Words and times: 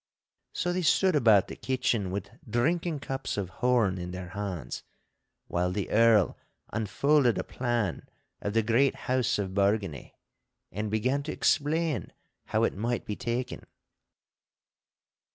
So 0.53 0.73
they 0.73 0.81
stood 0.81 1.15
about 1.15 1.47
the 1.47 1.55
kitchen 1.55 2.09
with 2.09 2.31
drinking 2.49 3.01
cups 3.01 3.37
of 3.37 3.49
horn 3.61 3.99
in 3.99 4.09
their 4.09 4.29
hands, 4.29 4.81
while 5.45 5.71
the 5.71 5.91
Earl 5.91 6.39
unfolded 6.73 7.37
a 7.37 7.43
plan 7.43 8.07
of 8.41 8.53
the 8.53 8.63
great 8.63 8.95
house 9.05 9.37
of 9.37 9.51
Bargany, 9.53 10.13
and 10.71 10.89
began 10.89 11.21
to 11.21 11.31
explain 11.31 12.11
how 12.45 12.63
it 12.63 12.73
might 12.75 13.05
be 13.05 13.15
taken. 13.15 13.63